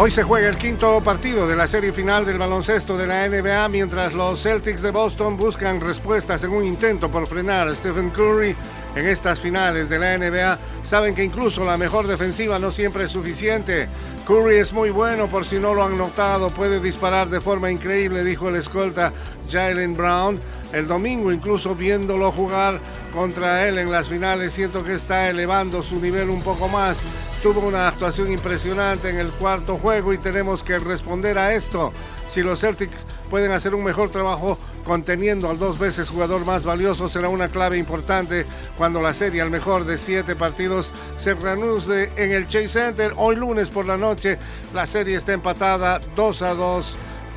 Hoy 0.00 0.12
se 0.12 0.22
juega 0.22 0.48
el 0.48 0.56
quinto 0.56 1.02
partido 1.02 1.48
de 1.48 1.56
la 1.56 1.66
serie 1.66 1.92
final 1.92 2.24
del 2.24 2.38
baloncesto 2.38 2.96
de 2.96 3.08
la 3.08 3.28
NBA 3.28 3.68
mientras 3.68 4.12
los 4.12 4.40
Celtics 4.40 4.80
de 4.80 4.92
Boston 4.92 5.36
buscan 5.36 5.80
respuestas 5.80 6.44
en 6.44 6.52
un 6.52 6.64
intento 6.64 7.10
por 7.10 7.26
frenar 7.26 7.66
a 7.66 7.74
Stephen 7.74 8.10
Curry 8.10 8.54
en 8.94 9.06
estas 9.06 9.40
finales 9.40 9.88
de 9.88 9.98
la 9.98 10.16
NBA. 10.16 10.56
Saben 10.84 11.16
que 11.16 11.24
incluso 11.24 11.64
la 11.64 11.76
mejor 11.76 12.06
defensiva 12.06 12.60
no 12.60 12.70
siempre 12.70 13.06
es 13.06 13.10
suficiente. 13.10 13.88
Curry 14.24 14.58
es 14.58 14.72
muy 14.72 14.90
bueno, 14.90 15.26
por 15.26 15.44
si 15.44 15.58
no 15.58 15.74
lo 15.74 15.82
han 15.82 15.98
notado, 15.98 16.50
puede 16.50 16.78
disparar 16.78 17.28
de 17.28 17.40
forma 17.40 17.68
increíble, 17.68 18.22
dijo 18.22 18.50
el 18.50 18.54
escolta 18.54 19.12
Jalen 19.50 19.96
Brown. 19.96 20.40
El 20.72 20.86
domingo, 20.86 21.32
incluso 21.32 21.74
viéndolo 21.74 22.30
jugar 22.30 22.78
contra 23.12 23.66
él 23.66 23.78
en 23.78 23.90
las 23.90 24.06
finales, 24.06 24.52
siento 24.52 24.84
que 24.84 24.92
está 24.92 25.28
elevando 25.28 25.82
su 25.82 26.00
nivel 26.00 26.30
un 26.30 26.42
poco 26.42 26.68
más 26.68 26.98
tuvo 27.42 27.60
una 27.60 27.88
actuación 27.88 28.32
impresionante 28.32 29.10
en 29.10 29.18
el 29.18 29.30
cuarto 29.30 29.76
juego 29.76 30.12
y 30.12 30.18
tenemos 30.18 30.62
que 30.62 30.78
responder 30.78 31.38
a 31.38 31.54
esto. 31.54 31.92
Si 32.28 32.42
los 32.42 32.60
Celtics 32.60 33.06
pueden 33.30 33.52
hacer 33.52 33.74
un 33.74 33.84
mejor 33.84 34.10
trabajo 34.10 34.58
conteniendo 34.84 35.48
al 35.48 35.58
dos 35.58 35.78
veces 35.78 36.10
jugador 36.10 36.44
más 36.44 36.64
valioso, 36.64 37.08
será 37.08 37.28
una 37.28 37.48
clave 37.48 37.78
importante 37.78 38.46
cuando 38.76 39.00
la 39.00 39.14
serie 39.14 39.40
al 39.40 39.50
mejor 39.50 39.84
de 39.84 39.98
siete 39.98 40.34
partidos 40.34 40.92
se 41.16 41.34
reanude 41.34 42.10
en 42.16 42.32
el 42.32 42.46
Chase 42.46 42.68
Center. 42.68 43.12
Hoy 43.16 43.36
lunes 43.36 43.70
por 43.70 43.86
la 43.86 43.96
noche 43.96 44.38
la 44.74 44.86
serie 44.86 45.16
está 45.16 45.32
empatada 45.32 46.00
2 46.16 46.42
a 46.42 46.54
2 46.54 46.96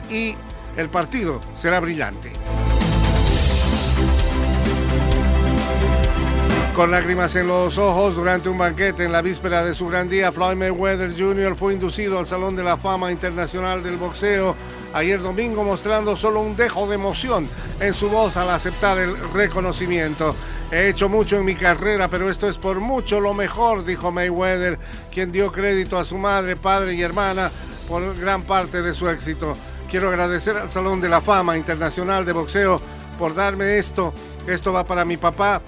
y 0.09 0.35
el 0.77 0.89
partido 0.89 1.39
será 1.53 1.79
brillante. 1.79 2.60
Con 6.81 6.89
lágrimas 6.89 7.35
en 7.35 7.45
los 7.45 7.77
ojos 7.77 8.15
durante 8.15 8.49
un 8.49 8.57
banquete 8.57 9.03
en 9.03 9.11
la 9.11 9.21
víspera 9.21 9.63
de 9.63 9.75
su 9.75 9.85
gran 9.85 10.09
día, 10.09 10.31
Floyd 10.31 10.57
Mayweather 10.57 11.13
Jr. 11.15 11.55
fue 11.55 11.73
inducido 11.73 12.17
al 12.17 12.25
Salón 12.25 12.55
de 12.55 12.63
la 12.63 12.75
Fama 12.75 13.11
Internacional 13.11 13.83
del 13.83 13.97
Boxeo 13.97 14.55
ayer 14.91 15.21
domingo 15.21 15.63
mostrando 15.63 16.17
solo 16.17 16.41
un 16.41 16.55
dejo 16.55 16.87
de 16.87 16.95
emoción 16.95 17.47
en 17.79 17.93
su 17.93 18.09
voz 18.09 18.35
al 18.35 18.49
aceptar 18.49 18.97
el 18.97 19.15
reconocimiento. 19.31 20.35
He 20.71 20.89
hecho 20.89 21.07
mucho 21.07 21.37
en 21.37 21.45
mi 21.45 21.53
carrera, 21.53 22.07
pero 22.07 22.31
esto 22.31 22.49
es 22.49 22.57
por 22.57 22.79
mucho 22.79 23.19
lo 23.19 23.35
mejor, 23.35 23.85
dijo 23.85 24.11
Mayweather, 24.11 24.79
quien 25.11 25.31
dio 25.31 25.51
crédito 25.51 25.99
a 25.99 26.03
su 26.03 26.17
madre, 26.17 26.55
padre 26.55 26.95
y 26.95 27.03
hermana 27.03 27.51
por 27.87 28.17
gran 28.17 28.41
parte 28.41 28.81
de 28.81 28.95
su 28.95 29.07
éxito. 29.07 29.55
Quiero 29.87 30.09
agradecer 30.09 30.57
al 30.57 30.71
Salón 30.71 30.99
de 30.99 31.09
la 31.09 31.21
Fama 31.21 31.57
Internacional 31.57 32.25
de 32.25 32.33
Boxeo 32.33 32.81
por 33.19 33.35
darme 33.35 33.77
esto. 33.77 34.15
Esto 34.47 34.73
va 34.73 34.83
para 34.83 35.05
mi 35.05 35.17
papá, 35.17 35.61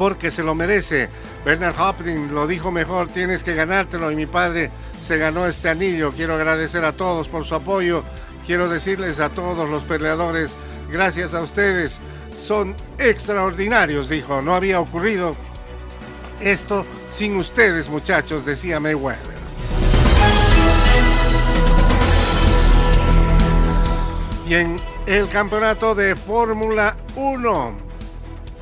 porque 0.00 0.30
se 0.30 0.42
lo 0.42 0.54
merece. 0.54 1.10
Bernard 1.44 1.78
Hopkins 1.78 2.30
lo 2.32 2.46
dijo 2.46 2.72
mejor, 2.72 3.08
tienes 3.08 3.44
que 3.44 3.54
ganártelo 3.54 4.10
y 4.10 4.16
mi 4.16 4.24
padre 4.24 4.70
se 4.98 5.18
ganó 5.18 5.44
este 5.44 5.68
anillo. 5.68 6.12
Quiero 6.12 6.36
agradecer 6.36 6.86
a 6.86 6.92
todos 6.92 7.28
por 7.28 7.44
su 7.44 7.54
apoyo. 7.54 8.02
Quiero 8.46 8.70
decirles 8.70 9.20
a 9.20 9.28
todos 9.28 9.68
los 9.68 9.84
peleadores, 9.84 10.54
gracias 10.90 11.34
a 11.34 11.42
ustedes. 11.42 12.00
Son 12.38 12.74
extraordinarios, 12.96 14.08
dijo. 14.08 14.40
No 14.40 14.54
había 14.54 14.80
ocurrido 14.80 15.36
esto 16.40 16.86
sin 17.10 17.36
ustedes, 17.36 17.90
muchachos, 17.90 18.46
decía 18.46 18.80
Mayweather. 18.80 19.38
Y 24.48 24.54
en 24.54 24.80
el 25.04 25.28
campeonato 25.28 25.94
de 25.94 26.16
Fórmula 26.16 26.96
1, 27.16 27.89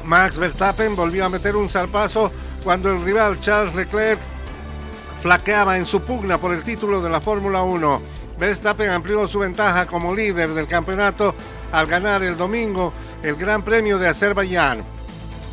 Max 0.05 0.39
Verstappen 0.39 0.97
volvió 0.97 1.27
a 1.27 1.29
meter 1.29 1.57
un 1.57 1.69
zarpazo 1.69 2.33
cuando 2.63 2.91
el 2.91 3.03
rival 3.03 3.41
Charles 3.41 3.75
Leclerc 3.75 4.21
flaqueaba 5.21 5.77
en 5.77 5.85
su 5.85 6.03
pugna 6.03 6.41
por 6.41 6.55
el 6.55 6.63
título 6.63 7.01
de 7.01 7.11
la 7.11 7.21
Fórmula 7.21 7.63
1. 7.63 8.03
Verstappen 8.39 8.91
amplió 8.91 9.27
su 9.27 9.41
ventaja 9.41 9.87
como 9.87 10.15
líder 10.15 10.51
del 10.51 10.67
campeonato 10.67 11.35
al 11.73 11.87
ganar 11.87 12.23
el 12.23 12.37
domingo 12.37 12.93
el 13.23 13.35
Gran 13.35 13.65
Premio 13.65 13.99
de 13.99 14.09
Azerbaiyán. 14.09 14.85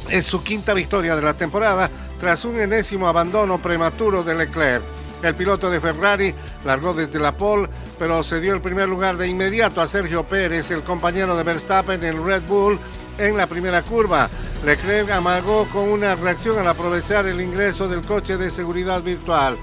Es 0.10 0.26
su 0.26 0.44
quinta 0.44 0.74
victoria 0.74 1.16
de 1.16 1.22
la 1.24 1.36
temporada 1.36 1.90
tras 2.20 2.46
un 2.46 2.60
enésimo 2.60 3.08
abandono 3.08 3.60
prematuro 3.62 4.24
de 4.24 4.36
Leclerc. 4.36 4.84
El 5.24 5.34
piloto 5.34 5.72
de 5.72 5.82
Ferrari 5.82 6.36
largó 6.64 6.94
desde 6.94 7.20
la 7.20 7.36
pole, 7.36 7.68
pero 7.98 8.22
se 8.22 8.40
dio 8.40 8.54
el 8.54 8.62
primer 8.62 8.88
lugar 8.88 9.18
de 9.18 9.28
inmediato 9.28 9.82
a 9.82 9.88
Sergio 9.88 10.24
Pérez, 10.24 10.70
el 10.70 10.84
compañero 10.84 11.36
de 11.36 11.44
Verstappen 11.44 12.04
en 12.04 12.24
Red 12.24 12.44
Bull, 12.44 12.80
en 13.18 13.38
la 13.38 13.48
primera 13.48 13.82
curva. 13.82 14.30
Leclerc 14.66 15.12
amagó 15.12 15.66
con 15.70 15.90
una 15.90 16.16
reacción 16.16 16.60
al 16.60 16.68
aprovechar 16.68 17.26
el 17.26 17.42
ingreso 17.42 17.88
del 17.88 18.02
coche 18.02 18.38
de 18.38 18.50
seguridad 18.50 19.02
virtual. 19.02 19.58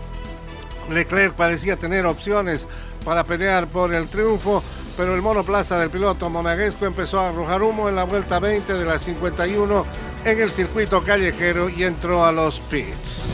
Leclerc 0.90 1.34
parecía 1.34 1.76
tener 1.76 2.06
opciones 2.06 2.66
para 3.04 3.24
pelear 3.24 3.68
por 3.68 3.92
el 3.92 4.08
triunfo, 4.08 4.62
pero 4.96 5.14
el 5.14 5.22
monoplaza 5.22 5.78
del 5.78 5.90
piloto 5.90 6.28
monaguesco 6.30 6.86
empezó 6.86 7.20
a 7.20 7.28
arrojar 7.28 7.62
humo 7.62 7.88
en 7.88 7.96
la 7.96 8.04
vuelta 8.04 8.38
20 8.38 8.74
de 8.74 8.84
la 8.84 8.98
51 8.98 9.86
en 10.24 10.40
el 10.40 10.52
circuito 10.52 11.02
callejero 11.02 11.68
y 11.68 11.84
entró 11.84 12.24
a 12.24 12.32
los 12.32 12.60
pits. 12.60 13.26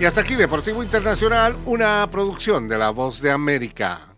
Y 0.00 0.04
hasta 0.04 0.22
aquí 0.22 0.34
Deportivo 0.34 0.82
Internacional, 0.82 1.56
una 1.64 2.08
producción 2.10 2.66
de 2.66 2.76
La 2.76 2.90
Voz 2.90 3.20
de 3.20 3.30
América. 3.30 4.11